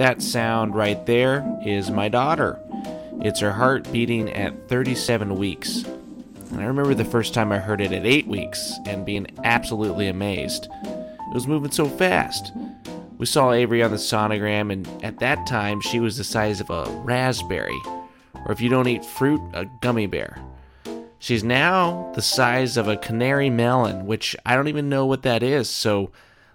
[0.00, 2.58] That sound right there is my daughter.
[3.20, 5.82] It's her heart beating at 37 weeks.
[5.82, 10.08] And I remember the first time I heard it at 8 weeks and being absolutely
[10.08, 10.68] amazed.
[10.86, 12.50] It was moving so fast.
[13.18, 16.70] We saw Avery on the sonogram, and at that time she was the size of
[16.70, 17.78] a raspberry,
[18.46, 20.40] or if you don't eat fruit, a gummy bear.
[21.18, 25.42] She's now the size of a canary melon, which I don't even know what that
[25.42, 26.10] is, so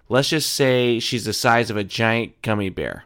[0.08, 3.04] let's just say she's the size of a giant gummy bear.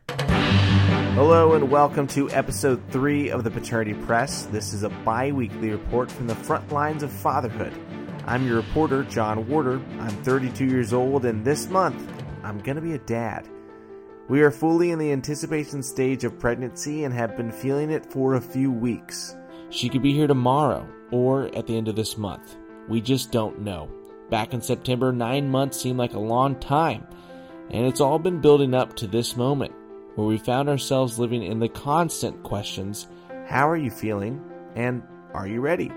[1.20, 4.46] Hello and welcome to episode 3 of the Paternity Press.
[4.46, 7.74] This is a bi weekly report from the front lines of fatherhood.
[8.24, 9.82] I'm your reporter, John Warder.
[9.98, 12.10] I'm 32 years old, and this month,
[12.42, 13.46] I'm gonna be a dad.
[14.30, 18.32] We are fully in the anticipation stage of pregnancy and have been feeling it for
[18.32, 19.36] a few weeks.
[19.68, 22.56] She could be here tomorrow or at the end of this month.
[22.88, 23.90] We just don't know.
[24.30, 27.06] Back in September, nine months seemed like a long time,
[27.68, 29.74] and it's all been building up to this moment
[30.20, 33.06] where we found ourselves living in the constant questions
[33.48, 34.44] How are you feeling?
[34.76, 35.90] and Are you ready?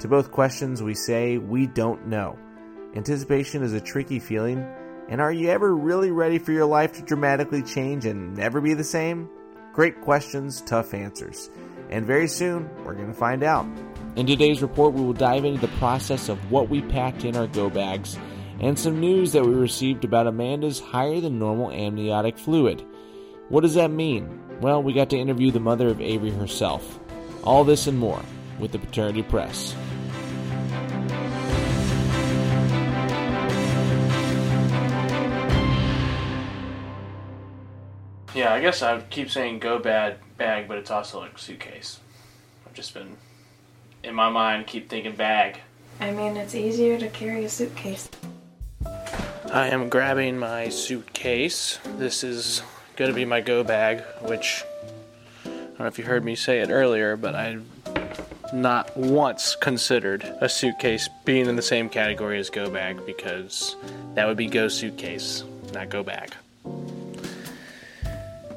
[0.00, 2.36] To both questions, we say we don't know.
[2.96, 4.66] Anticipation is a tricky feeling,
[5.08, 8.74] and are you ever really ready for your life to dramatically change and never be
[8.74, 9.30] the same?
[9.72, 11.48] Great questions, tough answers.
[11.88, 13.64] And very soon, we're going to find out.
[14.16, 17.46] In today's report, we will dive into the process of what we packed in our
[17.46, 18.18] go bags
[18.58, 22.84] and some news that we received about Amanda's higher than normal amniotic fluid.
[23.48, 24.40] What does that mean?
[24.60, 26.98] Well, we got to interview the mother of Avery herself.
[27.44, 28.20] All this and more
[28.58, 29.76] with the Paternity Press.
[38.34, 42.00] Yeah, I guess I keep saying go bad bag, but it's also like suitcase.
[42.66, 43.16] I've just been
[44.02, 45.60] in my mind keep thinking bag.
[46.00, 48.10] I mean, it's easier to carry a suitcase.
[48.84, 51.78] I am grabbing my suitcase.
[51.96, 52.62] This is
[52.96, 54.64] going to be my go bag, which
[55.44, 57.58] I don't know if you heard me say it earlier, but I
[58.52, 63.76] not once considered a suitcase being in the same category as go bag because
[64.14, 66.32] that would be go suitcase, not go bag.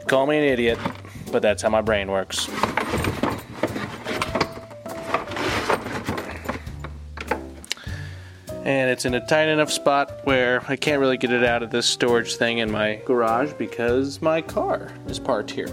[0.08, 0.80] Call me an idiot,
[1.32, 2.48] but that's how my brain works.
[8.70, 11.72] And it's in a tight enough spot where I can't really get it out of
[11.72, 15.70] this storage thing in my garage because my car is parked here.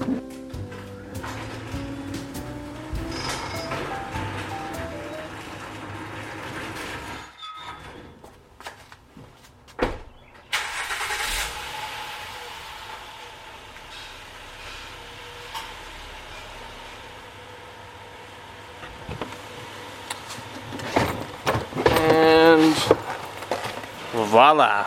[24.36, 24.86] Voila,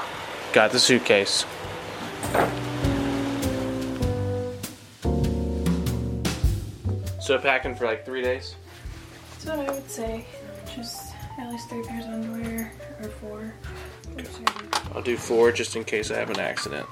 [0.53, 1.43] got the suitcase.
[7.19, 8.53] So packing for like three days.
[9.31, 10.27] That's what I would say.
[10.75, 12.71] Just at least three pairs of underwear
[13.01, 13.53] or four.
[14.19, 14.27] In
[14.93, 16.85] I'll do four just in case I have an accident.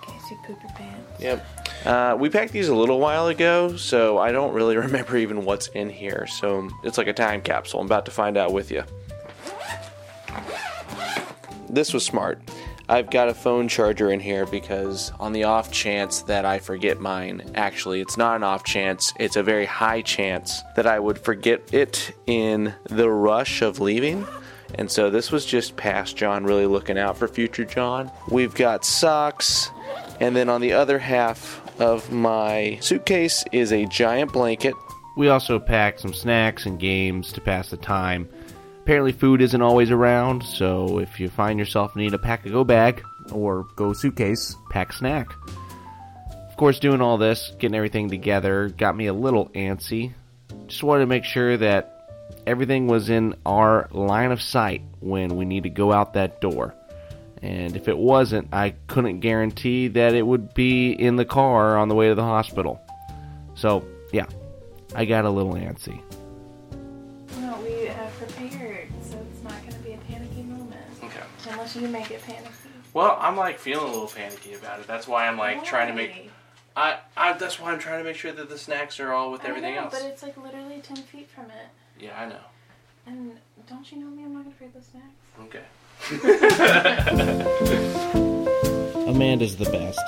[0.00, 1.20] case you poop your pants.
[1.20, 1.46] Yep.
[1.86, 5.66] Uh, we packed these a little while ago, so I don't really remember even what's
[5.66, 6.28] in here.
[6.28, 7.80] So it's like a time capsule.
[7.80, 8.84] I'm about to find out with you.
[11.74, 12.38] This was smart.
[12.88, 17.00] I've got a phone charger in here because, on the off chance that I forget
[17.00, 21.18] mine, actually, it's not an off chance, it's a very high chance that I would
[21.18, 24.24] forget it in the rush of leaving.
[24.76, 28.08] And so this was just past John really looking out for future John.
[28.30, 29.68] We've got socks,
[30.20, 34.74] and then on the other half of my suitcase is a giant blanket.
[35.16, 38.28] We also packed some snacks and games to pass the time.
[38.84, 42.64] Apparently, food isn't always around, so if you find yourself needing to pack a go
[42.64, 43.02] bag
[43.32, 45.32] or go suitcase, pack snack.
[46.28, 50.12] Of course, doing all this, getting everything together, got me a little antsy.
[50.66, 52.10] Just wanted to make sure that
[52.46, 56.74] everything was in our line of sight when we need to go out that door.
[57.40, 61.88] And if it wasn't, I couldn't guarantee that it would be in the car on
[61.88, 62.82] the way to the hospital.
[63.54, 63.82] So,
[64.12, 64.26] yeah,
[64.94, 66.02] I got a little antsy.
[71.74, 72.50] Unless you make it panicky.
[72.92, 74.86] Well, I'm like feeling a little panicky about it.
[74.86, 76.30] That's why I'm like trying to make.
[76.76, 79.44] I, I that's why I'm trying to make sure that the snacks are all with
[79.44, 79.94] I everything know, else.
[79.94, 81.68] But it's like literally 10 feet from it.
[81.98, 82.36] Yeah, I know.
[83.06, 83.32] And
[83.68, 84.24] don't you know me?
[84.24, 85.14] I'm not going to forget the snacks.
[85.40, 85.62] Okay.
[89.08, 90.00] Amanda's the best.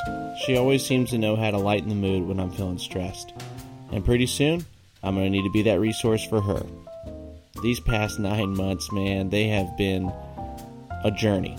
[0.45, 3.33] She always seems to know how to lighten the mood when I'm feeling stressed.
[3.93, 4.65] And pretty soon,
[5.03, 6.65] I'm going to need to be that resource for her.
[7.63, 10.13] These past nine months, man, they have been
[11.07, 11.57] a journey.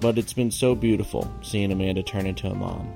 [0.00, 2.92] But it's been so beautiful seeing Amanda turn into a mom.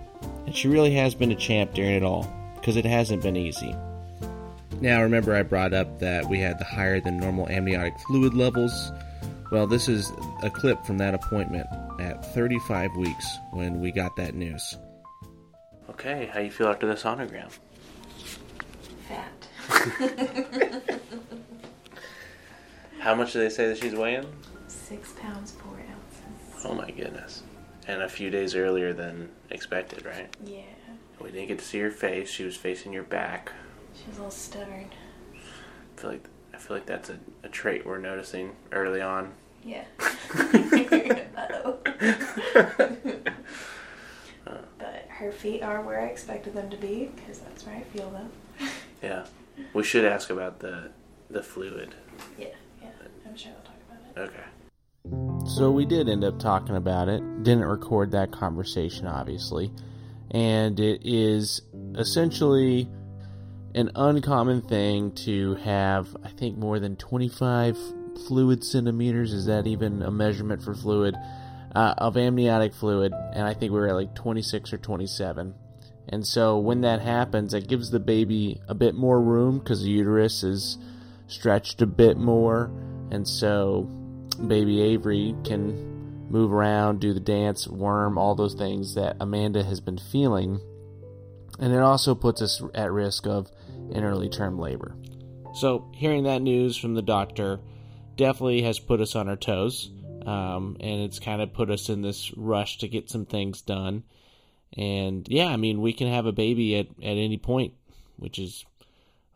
[0.46, 3.74] And she really has been a champ during it all, because it hasn't been easy.
[4.80, 8.92] Now, remember, I brought up that we had the higher than normal amniotic fluid levels.
[9.50, 11.66] Well, this is a clip from that appointment
[12.00, 14.76] at 35 weeks when we got that news.
[15.90, 17.50] Okay, how you feel after the sonogram?
[19.08, 19.48] Fat.
[23.02, 24.26] How much do they say that she's weighing?
[24.92, 26.66] Six pounds, four ounces.
[26.66, 27.42] Oh my goodness.
[27.88, 30.28] And a few days earlier than expected, right?
[30.44, 30.60] Yeah.
[31.18, 32.28] We didn't get to see her face.
[32.28, 33.52] She was facing your back.
[33.94, 34.90] She was a little stubborn.
[35.34, 39.32] I feel like I feel like that's a, a trait we're noticing early on.
[39.64, 39.84] Yeah.
[44.44, 48.10] But her feet are where I expected them to be, because that's where I feel
[48.10, 48.30] them.
[49.02, 49.24] Yeah.
[49.72, 50.90] We should ask about the
[51.30, 51.94] the fluid.
[52.38, 52.48] Yeah,
[52.82, 52.90] yeah.
[53.26, 54.30] I'm sure we'll talk about it.
[54.30, 54.44] Okay.
[55.62, 57.20] So we did end up talking about it.
[57.44, 59.70] Didn't record that conversation, obviously.
[60.32, 61.62] And it is
[61.96, 62.90] essentially
[63.72, 67.78] an uncommon thing to have, I think, more than 25
[68.26, 69.32] fluid centimeters.
[69.32, 71.14] Is that even a measurement for fluid?
[71.72, 73.12] Uh, of amniotic fluid.
[73.32, 75.54] And I think we were at like 26 or 27.
[76.08, 79.90] And so when that happens, it gives the baby a bit more room because the
[79.90, 80.76] uterus is
[81.28, 82.64] stretched a bit more.
[83.12, 83.88] And so
[84.48, 89.80] baby Avery can move around, do the dance, worm, all those things that Amanda has
[89.80, 90.60] been feeling.
[91.58, 93.50] And it also puts us at risk of
[93.92, 94.96] an early term labor.
[95.54, 97.60] So, hearing that news from the doctor
[98.16, 99.90] definitely has put us on our toes.
[100.24, 104.04] Um, and it's kind of put us in this rush to get some things done.
[104.76, 107.74] And yeah, I mean, we can have a baby at, at any point,
[108.16, 108.64] which is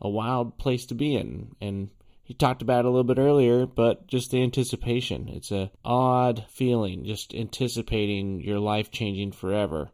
[0.00, 1.54] a wild place to be in.
[1.60, 1.90] And
[2.26, 5.28] he talked about it a little bit earlier, but just the anticipation.
[5.28, 9.90] It's a odd feeling, just anticipating your life changing forever.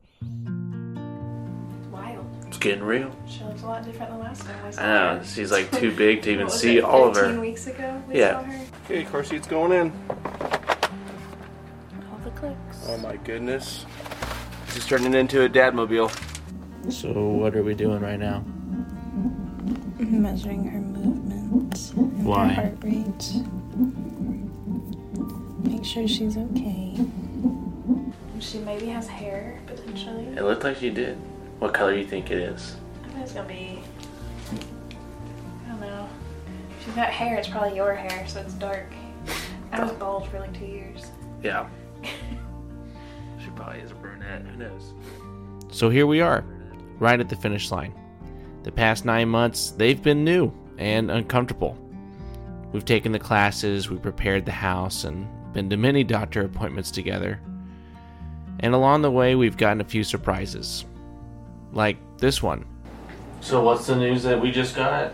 [1.90, 2.24] Wild.
[2.46, 3.14] It's getting real.
[3.28, 5.18] She looks a lot different than last time I saw I know.
[5.18, 5.24] her.
[5.26, 7.40] She's like too big to even What was see it, all of 15 her.
[7.40, 8.40] weeks ago we Yeah.
[8.40, 8.64] saw her.
[8.86, 9.92] Okay, car seat's going in.
[12.10, 12.86] All the clicks.
[12.88, 13.84] Oh my goodness.
[14.68, 16.10] This is turning into a dadmobile.
[16.90, 18.42] So, what are we doing right now?
[19.98, 21.21] Measuring her movement.
[21.72, 22.48] And Why?
[22.48, 23.32] Her heart rate.
[25.64, 26.96] Make sure she's okay.
[28.40, 30.26] She maybe has hair, potentially.
[30.36, 31.16] It looked like she did.
[31.58, 32.76] What color do you think it is?
[33.04, 33.80] I think it's gonna be.
[35.64, 36.08] I don't know.
[36.78, 38.92] If she's got hair, it's probably your hair, so it's dark.
[39.70, 41.06] I was bald for like two years.
[41.42, 41.68] Yeah.
[42.02, 44.42] she probably is a brunette.
[44.42, 44.92] Who knows?
[45.70, 46.44] So, here we are,
[46.98, 47.94] right at the finish line.
[48.64, 51.76] The past nine months, they've been new and uncomfortable.
[52.72, 57.40] We've taken the classes, we prepared the house, and been to many doctor appointments together.
[58.60, 60.84] And along the way, we've gotten a few surprises.
[61.72, 62.64] Like this one.
[63.40, 65.12] So what's the news that we just got?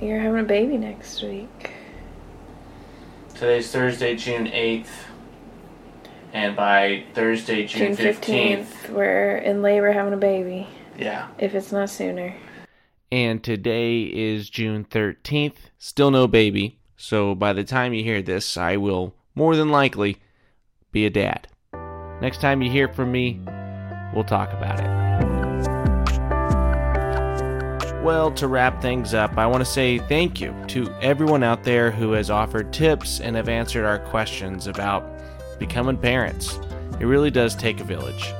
[0.00, 1.70] You're having a baby next week.
[3.34, 4.88] Today's Thursday, June 8th.
[6.32, 10.66] And by Thursday, June, June 15th, we're in labor having a baby.
[10.98, 11.28] Yeah.
[11.38, 12.34] If it's not sooner.
[13.14, 15.70] And today is June 13th.
[15.78, 16.80] Still no baby.
[16.96, 20.16] So by the time you hear this, I will more than likely
[20.90, 21.46] be a dad.
[22.20, 23.38] Next time you hear from me,
[24.12, 24.88] we'll talk about it.
[28.02, 31.92] Well, to wrap things up, I want to say thank you to everyone out there
[31.92, 35.08] who has offered tips and have answered our questions about
[35.60, 36.58] becoming parents.
[36.98, 38.34] It really does take a village.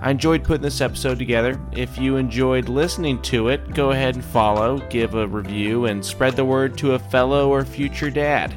[0.00, 1.60] I enjoyed putting this episode together.
[1.72, 6.36] If you enjoyed listening to it, go ahead and follow, give a review, and spread
[6.36, 8.54] the word to a fellow or future dad.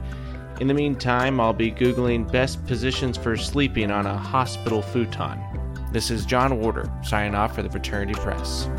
[0.60, 5.40] In the meantime, I'll be Googling best positions for sleeping on a hospital futon.
[5.92, 8.70] This is John Warder, signing off for the Paternity Press.